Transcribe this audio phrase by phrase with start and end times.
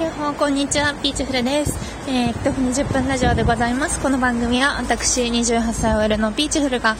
[0.00, 1.76] やっほーこんにちは、ピーチフルです。
[2.08, 3.98] えー、っと、20分ラジオでございます。
[3.98, 6.96] この番組は私28歳 OL のピーチフルが、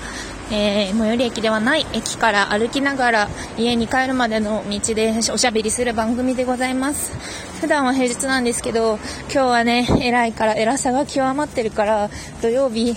[0.50, 7.12] えー、最寄り駅ではない駅から歩きながら家に帰るまでの道でおしゃべりする番組でございます。
[7.60, 8.98] 普段は平日なんですけど、
[9.32, 12.10] 今日はね、偉いから、偉さが極まってるから、
[12.42, 12.96] 土曜日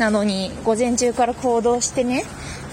[0.00, 2.24] なのに午前中から行動してね、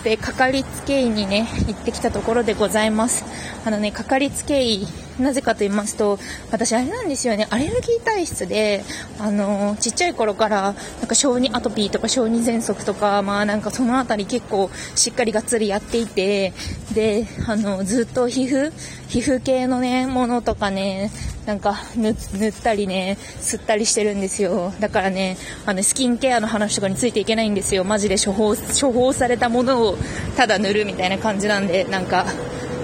[0.03, 3.23] で、かかりつけ医にね、行ってきたところでございます。
[3.65, 4.87] あのね、かかりつけ医、
[5.19, 6.19] なぜかと言いますと、
[6.51, 8.83] 私あれなんですよね、アレルギー体質で、
[9.19, 10.75] あの、ちっちゃい頃から、なん
[11.07, 16.53] か小児アトピーとか小児喘息とか、まあなんかそのあたり結構しっかりがっつりやっていて、
[16.93, 18.71] で、あの、ずっと皮膚、
[19.07, 21.11] 皮膚系のね、ものとかね、
[21.45, 24.71] なんか塗塗ったりね、吸ったりしてるんですよ。
[24.79, 27.83] だからね、あの、スキンケアの話とかについていけないんですよ。
[27.83, 29.97] マジで処方、処方されたものを
[30.37, 32.25] ただ塗るみたいな感じなんで、なんか、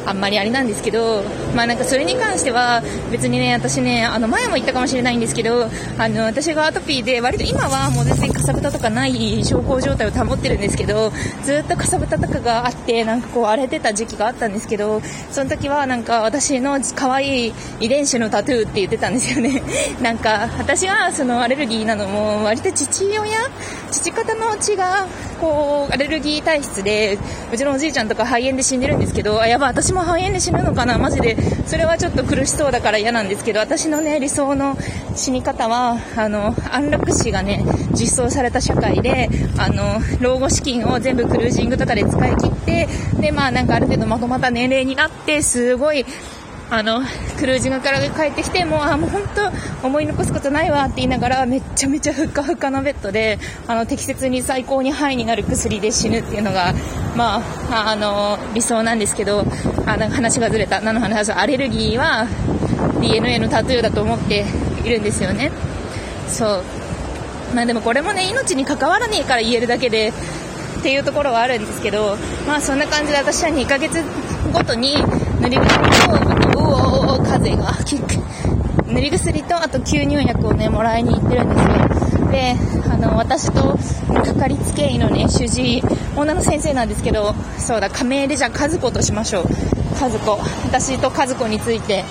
[0.06, 1.24] あんまりあれなんですけど、
[1.56, 11.12] まあなんかそれに関しては、別にね、私ね、あの前も言ったかもしれないんですけど、あの、私がアトピーで、割と今はもう全然かさぶたとかない小康状態を保ってるんですけど、
[11.44, 19.62] ずっとかさぶたとかがあって、なんかこう荒れてた時期があったんですけど、その時はなんか私の可愛い遺伝子のタトゥーって言ってたんですよね。
[20.02, 23.50] なんか、私はそのアレルギーなのも、割と父親
[23.92, 25.08] 父方の血が、
[25.40, 27.18] こう、アレルギー体質で、
[27.52, 30.98] うちのおじいちゃんとか肺炎で死んでるんですけど、あ、やば、私もも肺炎で死ぬのかな？
[31.00, 31.38] マジで。
[31.66, 34.78] それはちょっと苦しそうだから嫌なんですけど、私のね、理想の
[35.16, 42.88] 死に方は、あの、安楽死がね、実装された社会で、あの、老後資金を全部クルージングとかで使い切って、
[43.20, 46.06] で、まあなんかある程度まとまった年齢になって、すごい、
[46.70, 47.02] あの、
[47.38, 49.22] クルージングから帰ってきて、もう、あ、もう本
[49.82, 56.74] 当、思い残すことないわって言いながら、めちゃめちゃふっかふかなベッドで、あの、適切に最高にハイになる薬で死ぬっていうのが、
[57.16, 59.46] まあ、あの、理想なんですけど、
[59.86, 60.82] あ、なんか話がずれた。
[60.82, 62.28] 何の話アレルギーは
[63.00, 64.46] DNA のタトゥーだと思って
[64.84, 65.52] いるんですよね。
[66.28, 66.64] そう。
[67.54, 70.12] まあでもこれもね、命に関わらねえから言えるだけで、
[70.80, 72.18] っていうところはあるんですけど、
[72.48, 74.04] まあそんな感じで私は2ヶ月
[74.52, 74.96] ごとに
[75.42, 75.90] 塗り薬
[76.54, 78.94] と、おおお風が、キック。
[78.94, 82.28] 塗り薬と、あと吸入薬をね、もらいに行ってるんですよ。
[82.32, 82.56] で、
[82.92, 83.78] あの、私と、
[84.14, 85.84] かかりつけ医のね、主治医、
[86.16, 89.46] 女の先生なんですけど、そうだ、仮名でじゃあ、和子としましょう。
[90.02, 90.40] 和子。
[90.66, 92.04] 私と和子について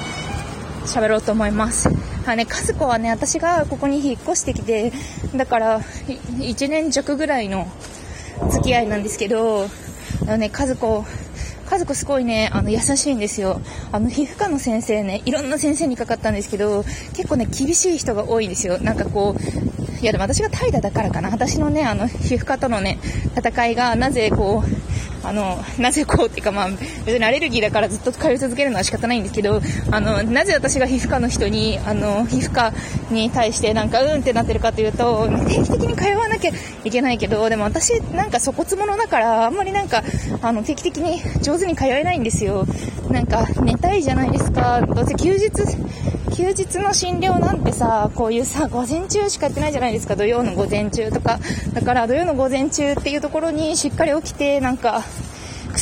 [0.87, 1.89] 喋ろうと思います。
[2.27, 4.93] あね、和子はね、私がここに引っ越してきて、
[5.35, 7.69] だから、1年弱ぐらいの
[8.51, 9.69] 付き合いなんですけど、
[10.23, 11.05] あのね、和子、
[11.65, 13.61] 家族すごいね、あの、優しいんですよ。
[13.93, 18.79] あの、皮膚科の先生ね、いろんな先生にかかったんですけど、結構ね、厳しい人が多いんですよ。
[18.79, 21.31] なんかこう、いやでも私が怠惰だからかな。
[21.31, 22.99] 私のね、あの、皮膚科とのね、
[23.37, 26.69] 戦いが、なぜこう、あの、なぜこうっていうかまあ、
[27.05, 32.73] 別にアレルギーだからずっと通い続けるのは仕方ないんですけど、あの、なぜ私が皮膚科の人に、あの、皮膚科
[33.11, 36.51] に対してなんかうんってなってるかというと、定期的に通わなきゃ
[36.85, 40.03] いけないけど、でも私なんか粗骨者だから、あんまりなんか、
[40.43, 42.67] あの、定期的に上手に通えないんですよ。
[43.11, 44.81] なんか、寝たいじゃないですか。
[44.83, 45.51] どうせ休日、
[46.37, 50.17] 休日の診療なんてさ、こういうさ、午前中しかやってないじゃないですか。
[50.17, 51.39] 土曜の午前中とか。
[51.73, 55.05] だから土曜の午前中っていうところにしっかり起きて、なんか、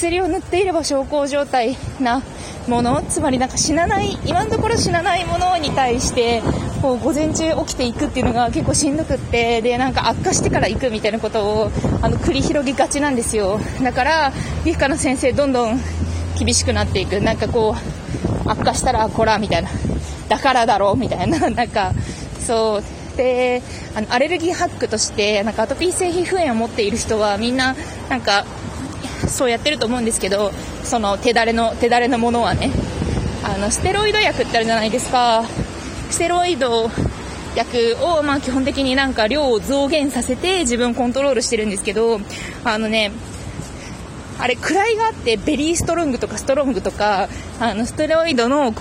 [0.02, 2.22] 薬を塗っていれば小康状態な
[2.66, 6.42] もの、つまりなんか死なない、今のところ死なないものに対して、
[6.80, 11.70] こう午前中起きていくっていうのが結構しんどくって、で、なんか悪化してから行くみたいなことを、
[12.02, 13.60] あの、繰り広げがちなんですよ。
[13.80, 14.32] だから、
[14.64, 15.80] 皮膚科の先生どんどん
[16.36, 17.20] 厳しくなっていく。
[17.20, 17.76] なんかこ
[18.44, 19.70] う、悪化したらこら、みたいな。
[20.28, 21.38] だからだろう、みたいな。
[21.50, 21.92] なんか、
[22.44, 23.16] そう。
[23.16, 23.62] で、
[23.94, 27.76] あの、アレルギーハックとして、なんかアトピー性皮膚炎を持っている人はみんな、
[28.08, 28.44] なんか、
[29.28, 30.52] そうやってると思うんですけど、
[30.84, 32.70] その手だれの、手だれのものはね。
[33.44, 35.44] あの、ステロイド薬ってあるじゃないですか。
[36.10, 36.90] ステロイド
[37.56, 42.20] 薬を、まあ基本的になんか量を増減させて自分コントロールしてるんですけど、
[42.64, 43.12] あのね、
[44.38, 47.28] あれ、位があって、ベリーストロングとかストロングとか、
[47.60, 48.72] あの、ステロイドの、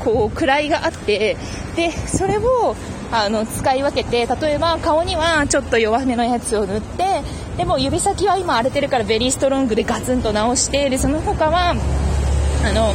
[0.00, 1.36] こう、位があって、
[1.76, 2.74] で、それを、
[3.12, 7.22] あの、使い分けて、例えば顔にはちょっと弱めのやつを塗って、
[7.56, 12.94] でも指先は今荒れてるからベリーストロングでガツンと直して、で、その他は、あの、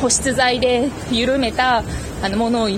[0.00, 1.82] 保湿剤で緩めた、
[2.22, 2.68] あの、ものを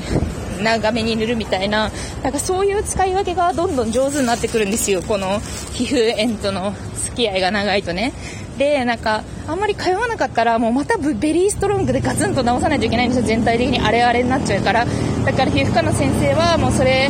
[0.61, 1.91] 長めに塗るみたいな、
[2.23, 5.03] なんかそういう使い分けがどんどん上手になってくるんですよ。
[5.03, 5.41] この
[5.75, 8.13] 皮膚炎との付き合いが長いとね。
[8.59, 13.27] で、なんか、あんまり通わなかったら、もうまたベリーストロングでガツンと直さないといけないんですよ。
[13.27, 14.85] 全体的にあれあれになっちゃうから。
[15.25, 17.09] だから皮膚科の先生はもうそれ、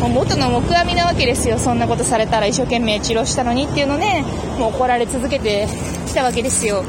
[0.00, 1.58] もう元の木阿弥なわけですよ。
[1.58, 4.22] そんなことされたら一生懸命治療したのにっていうので、
[4.58, 5.68] もう怒られ続けて
[6.06, 6.82] きたわけですよ。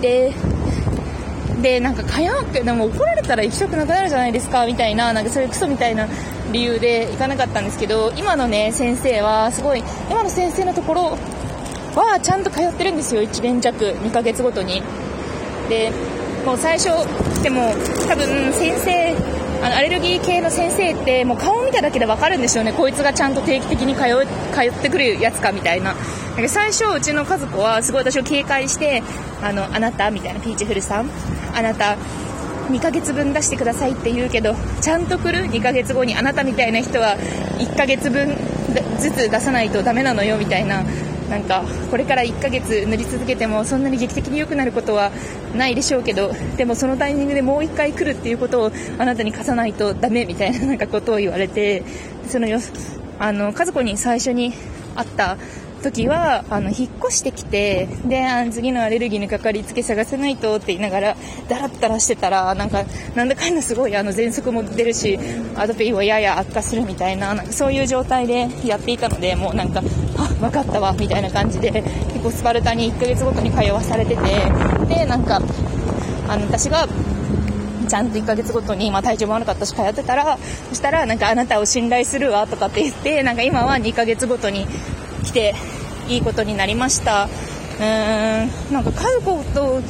[0.00, 0.32] で、
[1.60, 6.06] で、なんか、通うって、でも怒られたら行きたくなくなるじゃないですか、みたいな、なんかそういうクソみたいな
[6.52, 11.18] 理由で行かなかったんですけど、今のね、先生は、すごい、今の先生のところ
[11.96, 14.82] は、ちゃんと通ってるんですよ、1年弱、2ヶ月ごとに。
[15.68, 15.90] で、
[16.44, 16.90] もう最初、
[17.42, 17.72] でも、
[18.08, 19.14] 多分、先生、
[19.64, 22.74] あのアレルギー系の先生ってもう顔見ただけで分かるんですよね。
[22.74, 24.02] こいつがちゃんと定期的に通
[24.52, 25.94] 通ってくるやつかみたいな。
[26.48, 29.02] 最初うちの家族はすごい私を警戒して
[29.42, 30.40] あのあなたみたいな。
[30.40, 31.08] ピーチフルさん。
[31.54, 31.96] あなた
[32.68, 37.16] 2ヶ月分出してくださいって言うけどちゃんと来る？2ヶ月後にあなたみたいな人は
[37.58, 38.36] 1ヶ月分
[38.98, 40.84] ずつ出さないとダメなのよみたいな。
[41.28, 45.10] なんかこれから1ヶ月塗り続けてもそんなに劇的に良くなることは
[45.56, 51.82] ないでしょうけどでもそのタイミングでもう1回来るっていうことをあなたに貸さないとダメみたいななんかことを言われて
[52.28, 52.58] そのよ
[53.18, 54.52] あの家族に最初に
[54.94, 55.36] 会った
[55.84, 61.16] 時はあの引っ越してきてで次のアレルギーにかかりつけ探せないとって言いながら
[61.48, 62.84] だらったらしてたらなんか
[63.14, 65.18] なんだかんだすごいあの喘息も出るし
[65.56, 69.82] アトピーはやや悪化するみたいななんかそういう状態でやっていたのでもうなんか
[70.40, 74.22] 分かったわみたいな感じで結構スパルタに1ヶ月ごとに通わされてて
[74.88, 75.40] でなんか
[76.28, 76.86] あの私が
[77.88, 80.38] ちゃんと1ヶ月ごとに、まあ、体調も悪かったし通ってたら
[80.68, 84.66] そしたらなんかあなたを信頼するわとかって言ってなんか今は2ヶ月ごとに
[85.24, 85.54] 来て
[86.08, 87.24] いいことになりました。
[87.24, 89.82] うーんなんか家族と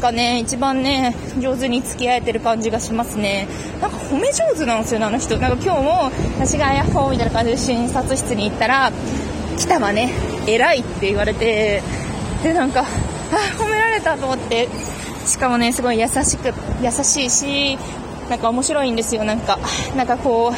[0.00, 3.48] がね一番ね上手に付き合えてる感じがしますね。
[3.80, 5.36] なんか褒め上手なんですよねあの人。
[5.38, 8.92] なんか今日も私がヤッホーみたいな感じで診察室に行ったら
[9.60, 10.10] 来たわね。
[10.46, 11.82] 偉いって言われて
[12.42, 12.84] でなんかあ
[13.58, 14.68] 褒められたと思って。
[15.26, 16.52] しかもねすごい優しく
[16.82, 17.78] 優しいし
[18.28, 19.22] なんか面白いんですよ。
[19.22, 19.58] なんか
[19.94, 20.50] なんかこ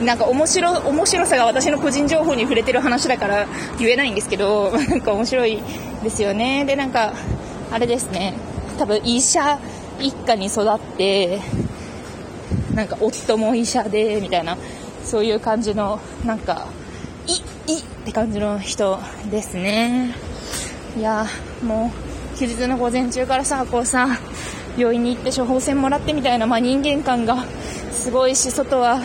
[0.00, 3.46] うなんか面白面白さが私の個人情報に触れてる話だから
[3.78, 5.60] 言えないんですけどなんか面白い
[6.04, 6.64] ですよね。
[6.64, 7.12] でなんか
[7.72, 8.34] あれですね。
[8.78, 9.58] 多分医者
[9.98, 11.40] 一家に育って
[12.72, 14.56] なんか夫も医者でみたいな
[15.04, 16.68] そういう感じのなんか
[17.74, 18.98] いって感じの人
[19.30, 20.14] ですね。
[20.96, 21.26] いや
[21.62, 21.92] も
[22.34, 24.08] う休日の午前中からさこうさ
[24.76, 27.44] 病院に行って処方箋もらってみたいな、まあ、人間観が
[27.92, 29.00] すごいし外は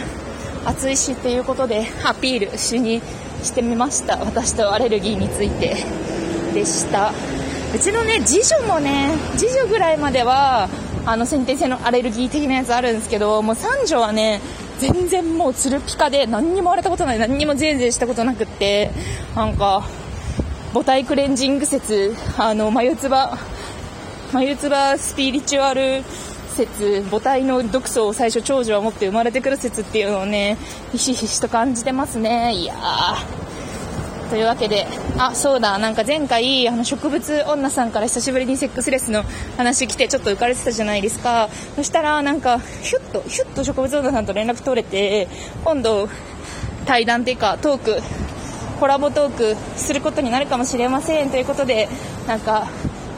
[0.65, 3.01] 暑いしっていうことでアピールしに
[3.43, 4.17] してみました。
[4.17, 5.75] 私とアレルギーについて
[6.53, 7.11] でした。
[7.75, 10.69] うちのね次女もね次女ぐらいまでは
[11.05, 14.39] あの先天性のアレルギー的なやつあるんですけどもう三女はね
[14.79, 18.91] 全然もうつるピカで何にも割れたことない何にもゼーゼーしたことなくって
[19.35, 19.83] なんか
[20.73, 23.29] 母体クレンジング説あの眉唾
[24.33, 26.03] 眉唾スピリチュアル
[26.55, 30.57] 説母体の毒素を最初長女は持って生まれてくる説っていうのをね
[30.91, 32.53] ひしひしと感じてますね。
[32.53, 33.42] いやー。
[34.33, 34.87] というわけで
[35.19, 39.21] あそうだなんか前回あの植物女さんから久しぶりにセックスレスの
[39.57, 41.49] 話来てちょっと浮かれてたじゃないですか。
[41.75, 45.27] そしたらなんかヒュッとヒュッと植物女さんと連絡取れて
[45.63, 46.09] 今度
[46.87, 48.01] 対談っていうかトーク
[48.79, 51.87] コラボトークすることになるかもしれませんということで
[52.25, 52.67] なんか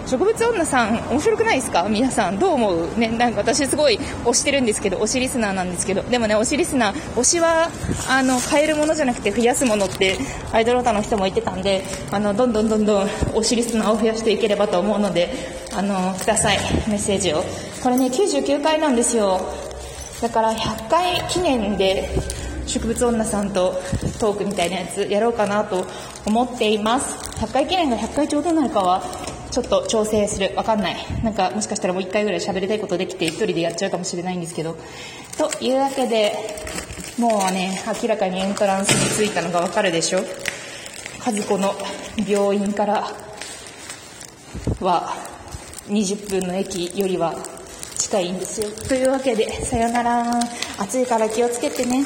[0.07, 1.87] 植物女さん面白くないですか？
[1.89, 2.97] 皆さんどう思う？
[2.97, 7.69] ねなんか私すごい推してるんですけど推しリスナーなんですけどでもね推しリスナー推しは
[8.09, 10.17] あの変えるものじゃなくて増やすものって
[10.51, 15.29] アイドルオタの人も言ってたんであのどんどんどんどん推しリスナーを増やしていければと思うので
[15.73, 16.57] あのください。
[16.87, 17.43] メッセージを。
[17.81, 19.41] これね99回なんですよ。
[20.21, 22.09] だから100回記念で
[22.67, 23.81] 植物女さんと
[24.19, 25.85] トークみたいなやつやろうかなと
[26.25, 27.15] 思っています。
[27.39, 29.03] 100回記念が100回ちょうどないかは
[29.51, 30.53] ちょっと調整する。
[30.55, 30.97] わかんない。
[31.23, 34.77] なんか、もしかしたらもう一回ぐらい喋りたいことできて、一人でやっちゃうかもしれないんですけど。
[35.37, 36.33] というわけで、
[37.17, 40.19] もうね、明らかにエントランスに着いたのがわかるでしょ
[41.25, 41.73] 和子の
[42.27, 43.11] 病院から
[44.81, 45.13] は、
[45.87, 47.35] 20分の駅よりは
[47.97, 48.69] 近いんですよ。
[48.87, 50.39] というわけで、さよなら。
[50.77, 52.03] 暑いから気をつけてね。